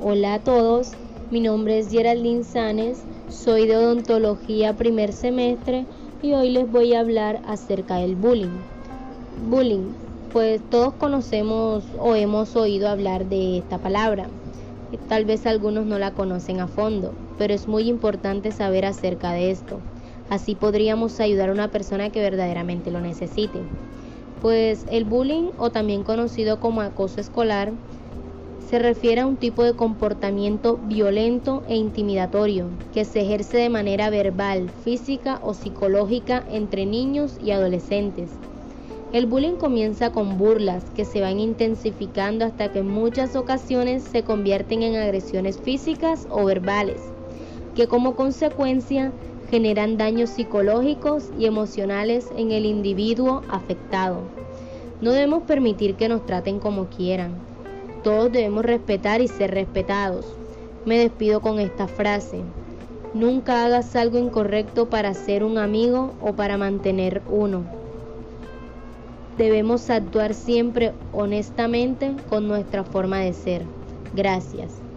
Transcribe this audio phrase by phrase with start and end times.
[0.00, 0.92] Hola a todos,
[1.32, 5.86] mi nombre es Geraldine Sanes, soy de odontología primer semestre
[6.22, 8.60] y hoy les voy a hablar acerca del bullying.
[9.50, 9.90] Bullying,
[10.32, 14.28] pues todos conocemos o hemos oído hablar de esta palabra.
[15.08, 19.50] Tal vez algunos no la conocen a fondo, pero es muy importante saber acerca de
[19.50, 19.80] esto.
[20.30, 23.58] Así podríamos ayudar a una persona que verdaderamente lo necesite.
[24.42, 27.72] Pues el bullying, o también conocido como acoso escolar,
[28.68, 34.10] se refiere a un tipo de comportamiento violento e intimidatorio que se ejerce de manera
[34.10, 38.30] verbal, física o psicológica entre niños y adolescentes.
[39.14, 44.22] El bullying comienza con burlas que se van intensificando hasta que en muchas ocasiones se
[44.22, 47.00] convierten en agresiones físicas o verbales,
[47.74, 49.12] que como consecuencia
[49.50, 54.24] generan daños psicológicos y emocionales en el individuo afectado.
[55.00, 57.40] No debemos permitir que nos traten como quieran,
[58.02, 60.26] todos debemos respetar y ser respetados.
[60.84, 62.42] Me despido con esta frase.
[63.14, 67.64] Nunca hagas algo incorrecto para ser un amigo o para mantener uno.
[69.36, 73.62] Debemos actuar siempre honestamente con nuestra forma de ser.
[74.14, 74.87] Gracias.